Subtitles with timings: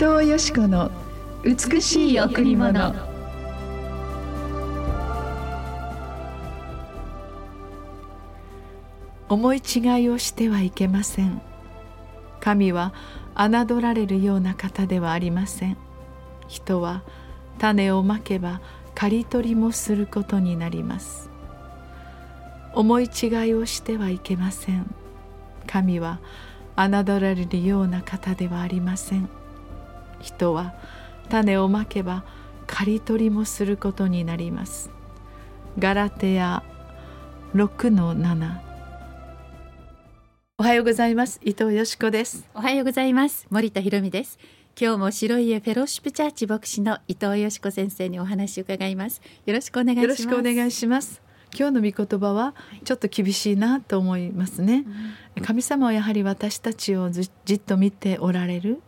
[0.00, 0.90] 藤よしこの
[1.44, 2.94] 美しい贈り物。
[9.28, 11.42] 思い違いをしてはいけません。
[12.40, 12.94] 神は
[13.36, 15.76] 侮られるような方ではありません。
[16.48, 17.02] 人は
[17.58, 18.62] 種をまけば
[18.94, 21.28] 刈り取りもすることになります。
[22.72, 24.94] 思い違いをしてはいけません。
[25.66, 26.20] 神は
[26.74, 26.88] 侮
[27.20, 29.28] られるような方ではありません。
[30.20, 30.74] 人は
[31.28, 32.24] 種をまけば
[32.66, 34.90] 刈り取りもすることになります。
[35.78, 36.62] ガラテヤ
[37.54, 38.60] 6の7
[40.58, 41.40] おはようございます。
[41.42, 42.46] 伊藤よしこです。
[42.54, 43.46] おはようございます。
[43.50, 44.38] 森田博美です。
[44.80, 49.20] 今日も白い家フェローシップチャーチ牧師の伊藤よしこ先生にお話を伺います。
[49.46, 50.02] よろしくお願いします。
[50.02, 51.30] よろしくお願いします。
[51.58, 54.84] 今日の御言葉はちょっと厳しいなと思いますね、
[55.34, 57.22] はい、神様はやはり私たちをじ
[57.54, 58.82] っと見ておられる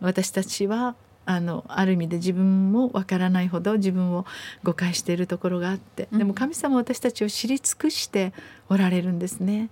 [0.00, 0.94] 私たちは
[1.26, 4.26] あのある意味で自分もわからないほど自分を
[4.62, 8.32] 誤解しているところがあってでも神様は私たちを知り尽くして
[8.68, 9.70] おられるんですね。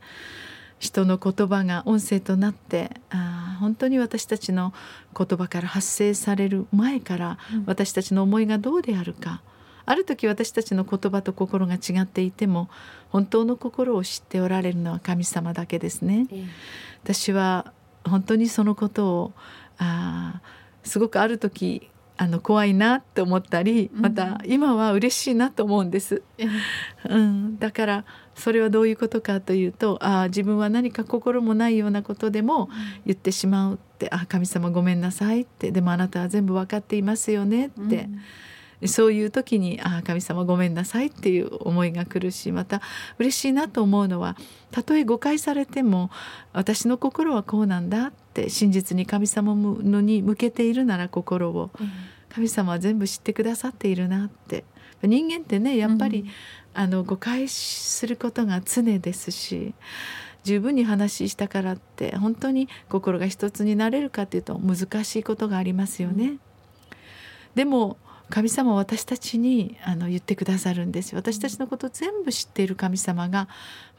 [0.79, 4.75] 人の言葉が音声となってあ本当に私たちの
[5.17, 9.43] 言葉から発生される前から私たちの思いがどうであるか、
[9.85, 12.69] ある時私たちの言葉と心が違っていても
[13.11, 16.27] 本当の心を知っておられるのは神様だけですね。
[17.05, 17.73] 私は
[18.05, 19.33] 本当にそのことを
[19.79, 20.41] あ
[20.83, 26.23] すごくある時あの怖いなって思ったりまた今は嬉しいなと思うんです、
[27.09, 32.69] うん、だからそれはどういうことかというとあ自分は何か心もないようなことでも
[33.07, 37.81] 言ってしまうって「あ神様ごめんなさい」って「でもあなたは全部分かっていますよね」って。
[37.81, 38.21] うん
[38.87, 42.81] そういう時に「ああ神様ごめんなさい」っていう思いが来るしまた
[43.19, 44.37] 嬉しいなと思うのは
[44.71, 46.11] たとえ誤解されても
[46.53, 51.71] 私の心はこうなんだって真実に神様のに向けているなら心を、
[52.31, 54.65] 神様は全部知ってくださっているなって。
[55.03, 56.29] 人間ってねやっぱり、うん、
[56.75, 59.75] あの誤解することが常ですし
[60.45, 66.25] 十分に話したからって本当に心が一つになれるかっていうと難しいことがありますよね。
[66.27, 66.41] うん、
[67.55, 67.97] でも
[68.33, 71.15] 神様は私たちにあの言ってくださるんです。
[71.15, 73.47] 私たちのことを全部知っている神様が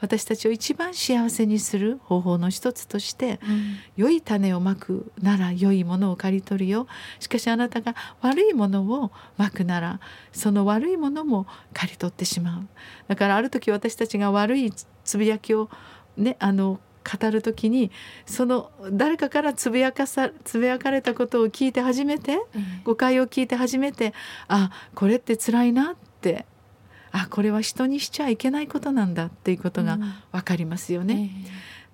[0.02, 6.88] 私たちを一番幸せにする方法の一つとして、うん、良い種をまくなら良いものを刈り取るよ。
[7.20, 10.00] しかしあなたが悪いものをまくなら
[10.32, 12.68] その悪いものも刈り取ってしまう。
[13.08, 14.74] だからある時私たちが悪い
[15.04, 15.70] つぶやきを
[16.18, 17.92] ねあの語る時に
[18.26, 22.40] その誰かからつぶやかさつぶやかれたことを聞いて初めて、
[22.84, 24.14] 誤解を聞いて初めて
[24.48, 26.46] あこれって辛いなって
[27.12, 30.00] あこれは人にしちゃいけないことなんだっていうことが
[30.32, 31.30] 分かりますよね。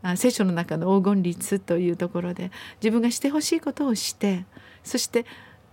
[0.02, 4.46] あ聖書の中の黄金律というところで自分がしてほしいことをして
[4.84, 5.26] そして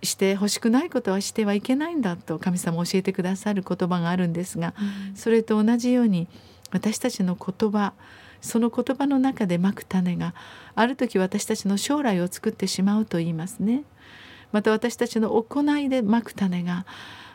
[0.02, 4.74] してほしくないことはしてはいけないんだと神様教えてくださる言葉があるんですが、
[5.14, 6.28] それと同じように
[6.72, 7.92] 私たちの言葉
[8.40, 10.34] その言葉の中でまく種が
[10.74, 13.84] ある時私たちの将来を作ってしまうと言いますね。
[14.52, 16.86] また私たちの行いでまく種が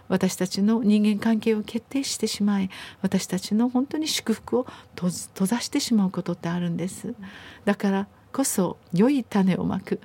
[0.08, 2.70] 私たちの人間関係を決定してしまい
[3.02, 7.16] 私たちの本当に祝福を閉ざしてしまうことってあるんです
[7.64, 10.00] だからこそ良い種をまく、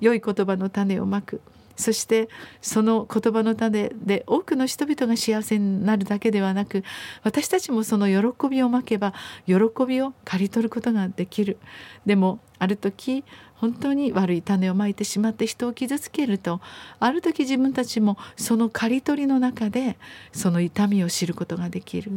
[0.00, 1.40] 良い言葉の種をまく
[1.78, 2.28] そして
[2.60, 6.82] その言葉の種で多くの人々が幸せになるだけではなく
[7.22, 9.14] 私たちもその喜びをまけば
[9.46, 9.54] 喜
[9.86, 11.56] びを刈り取ることができる。
[12.04, 13.24] でもある時
[13.54, 16.60] 本当に悪い種をまいてしまって人を傷つけると
[17.00, 19.98] ある時自分たちもその刈り取りの中で
[20.32, 22.10] その痛みを知ることができる、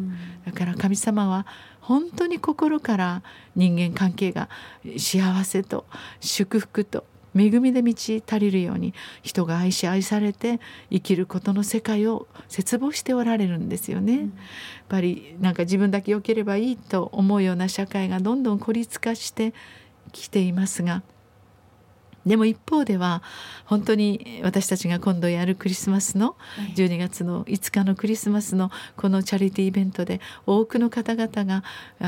[0.46, 1.46] だから神様は
[1.80, 3.24] 本当に心から
[3.56, 4.50] 人間関係が
[4.98, 5.86] 幸せと
[6.20, 7.06] 祝福と
[7.36, 14.14] 恵みで満ち足りるように人が愛し愛されて生きることの世界を切望しておられるんですよね。
[14.14, 14.30] うん、やっ
[14.90, 19.54] ぱりなんか自分だけ良ければいいと思うような社会がどんどん孤立化して
[20.12, 21.04] きていますが
[22.26, 23.24] でも一方では
[23.66, 26.36] 本当に私たちが今度やるクリスマスの
[26.76, 31.64] 12月の5日のクリスマスのこのチャリティーイベントで多くの方々が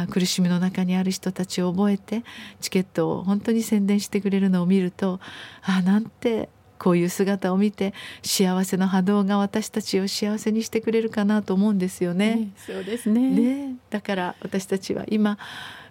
[0.07, 2.24] 苦しみの中にある人たちを覚えて
[2.62, 5.19] チケットを本当に宣伝してくれるのを見ると
[5.63, 6.50] ああなんて
[6.83, 7.94] こういう姿を見て
[8.24, 12.50] 幸せの波動が私たちを幸せにしてくれるかなと思うんですよね。
[12.57, 13.30] そうですね。
[13.30, 15.38] ねだから私たちは今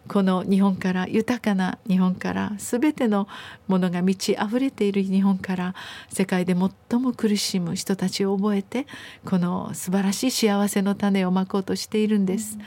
[0.08, 3.28] この日本から豊かな日本から全ての
[3.69, 5.75] ものが満ち溢れている日本から
[6.10, 8.87] 世界で最も苦しむ人たちを覚えて
[9.25, 12.58] この素晴らしい幸せの種をまこうとしているんです。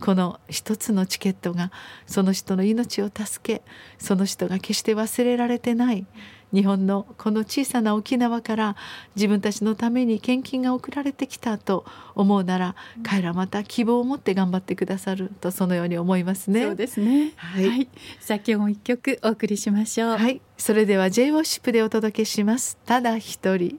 [0.00, 1.70] この一つのチケットが
[2.06, 3.62] その人の命を助け
[3.98, 6.06] その人が決して忘れられてない
[6.52, 8.76] 日本のこの小さな沖縄から
[9.16, 11.84] 自分たちのために献金が送られてきたと
[12.14, 16.62] 思うなら、彼らまた希望を持って頑張ってくださるとそのように思いますね。
[16.64, 17.32] そうですね。
[17.36, 17.88] ははいい。
[18.20, 20.16] さあ今日も一曲お送りしましょう。
[20.16, 22.78] はい、それでは J ウォッシップでお届けします。
[22.84, 23.76] ただ一人。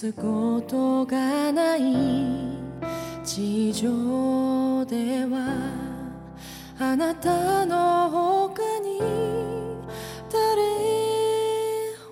[0.00, 1.82] つことがない
[3.24, 5.48] 地上では
[6.78, 9.00] あなたの他に
[10.30, 10.62] 誰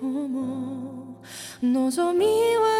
[0.01, 1.15] をも
[1.63, 2.25] 望み
[2.57, 2.76] は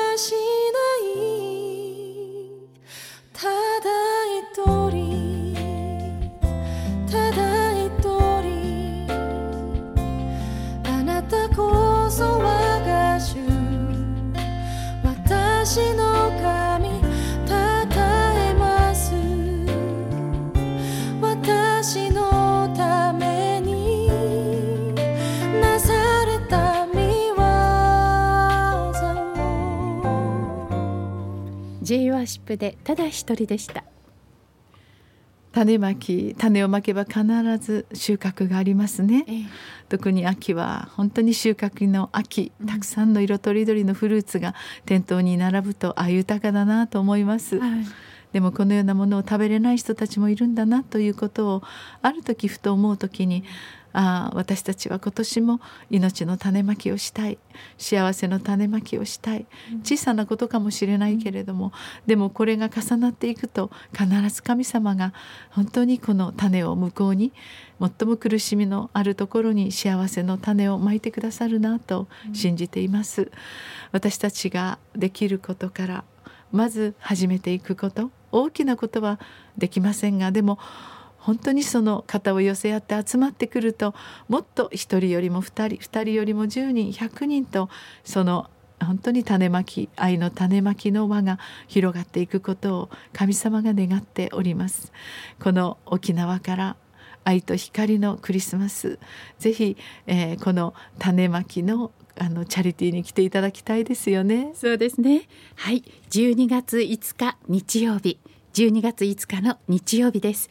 [31.88, 33.87] J ワーシップでただ一人でした。
[35.58, 37.24] 種まき種をまけば必
[37.58, 39.26] ず収穫がありますね。
[39.28, 39.46] ええ
[39.90, 44.54] 特に秋は本当に収穫の秋たくさんの色とりどりのフルーツが
[44.86, 47.58] 店頭に並ぶとあ豊かだなと思います。
[47.58, 47.86] はい。
[48.34, 51.64] でもこのようなものを食べれない人たちもいるんだなということを
[52.02, 53.44] ある時ふと思う時に
[53.94, 55.60] ああ私たちは今年も
[55.90, 57.40] 命の種まきをしたい。
[57.80, 59.48] 幸せの種まきをしたい。
[59.84, 61.72] 小さなことかもしれないけれども
[62.06, 65.14] でもこれが重なっていくと必ず神様が
[65.50, 67.34] 本当にこの種を向こうに
[67.80, 73.32] 最も苦しみのあるところに幸せの種をまいてくださるなと信じています。
[73.92, 76.04] 私たちができることから
[76.52, 79.20] まず始めていくこと大きなことは
[79.58, 80.60] できませんがでも
[81.18, 83.94] 本当にその肩を寄せ合って集まってくると
[84.30, 87.70] もっと一人よりも二人二人よりも十人百人と
[88.06, 88.50] その
[88.80, 94.92] 本当に種まき愛の種まきの輪が広がっていくことを神様が願っております。
[95.42, 96.76] この沖縄から
[97.24, 99.00] 愛と光のクリスマス
[99.38, 104.52] ぜひ、えーこの種まきのあのチャリティーに来ていただきたいですよね。
[104.56, 105.28] そうですね。
[105.56, 108.18] はい、12月5日日曜日、
[108.54, 110.50] 12月5日の日曜日です。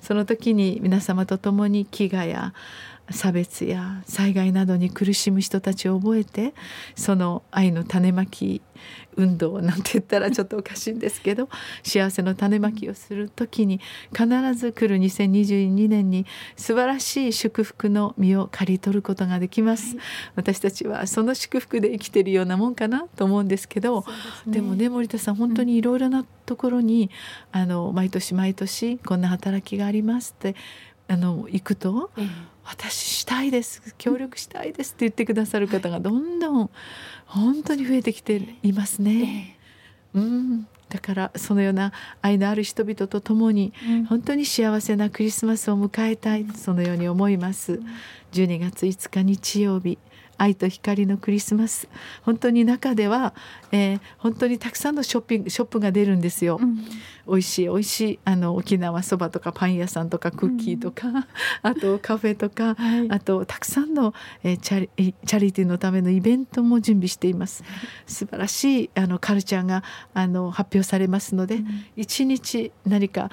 [0.00, 2.54] その時に皆様と共に飢餓や
[3.10, 6.54] 差別や災害などに苦しむ人たちを覚えて
[6.96, 8.62] その愛の種まき
[9.16, 11.48] 運動なんて言ったらちょっとおかしいんですけど
[11.82, 13.80] 幸せの種まきをする時に
[14.12, 19.96] 必ず来る2022年に素晴らしい祝福の実を刈り取ることができます、
[20.34, 24.04] 私たちはその祝福で生きてるようなもんかなと思うんですけど
[24.46, 27.10] でもね森田さん本当にいろいろなところに、
[27.52, 30.54] あの毎年毎年こんな働きがありますって
[31.08, 33.94] あの行くとええ私したいです。
[33.96, 36.70] 協力したいですって言ってくださる方がどんどん
[37.26, 39.56] 本当に増えてきていますね。
[40.14, 40.66] うん。
[40.88, 41.92] だからそのような
[42.22, 43.72] 愛のある人々と共に
[44.08, 47.80] 本当に幸せなクリスマスを迎えたいそのように思います。
[48.32, 49.98] 12月5日日曜日
[50.38, 51.88] 愛と光のクリスマス。
[52.22, 53.34] 本当に中では、
[53.72, 56.58] えー本当にたくさんのショッピングショップが出るんですよ。
[56.60, 56.84] うん。
[57.26, 61.26] 美味しい美味しいあの沖縄そばとかパン屋さんとかクッキーとか、
[61.62, 63.10] あとカフェとか、はい。
[63.10, 67.64] あとたくさんの、えーチャリチャリティーのためのイベントも準備しています。
[68.06, 69.82] 素晴らしいあのカルチャーが
[70.14, 71.60] あの発表されますので、
[71.96, 73.30] 一日何か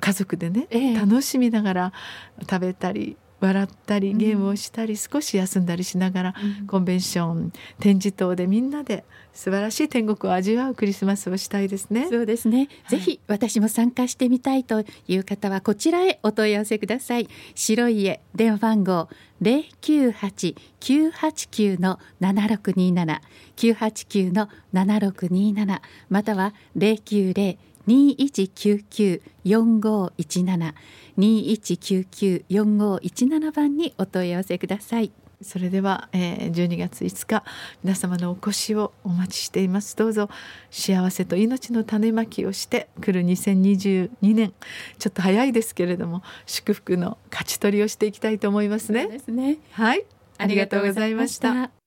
[0.00, 0.94] 家族でね、ええ。
[0.94, 1.92] 楽しみながら
[2.40, 6.66] 食べたり笑ったりゲームをしたり、少し休んだりしながら、うん。
[6.66, 12.08] コンベンション展示等でみんなで素晴らしい天国を味わうクリスマスをしたいですね。
[12.08, 12.68] そうですね、はい。
[12.90, 17.28] ぜひ私も参加してみたいという方はこちらへお問い合わせください。
[17.54, 19.08] 白い家電話番号
[19.40, 23.22] 零九八九八九の七六二七。
[23.56, 25.82] 九八九の七六二七。
[26.10, 30.74] または零九零二一九九四五一七。
[31.16, 35.12] 二一九九四五一七番にお問い合わせください。
[35.42, 37.44] それでは、えー、12月5日
[37.82, 39.96] 皆様のお越しをお待ちしています。
[39.96, 40.28] どうぞ
[40.70, 44.52] 幸せと命の種まきをして来る2022年
[44.98, 49.58] ちょっと早いですけれども祝福の勝ち取りをしていきたいと思いますそうねですね。
[49.72, 50.04] はい。
[50.36, 51.79] ありがとうございました